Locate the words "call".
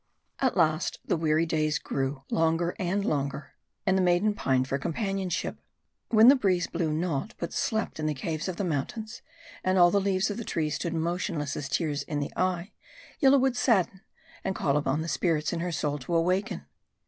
14.55-14.75